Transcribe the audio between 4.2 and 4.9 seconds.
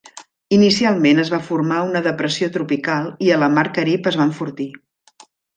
va enfortir.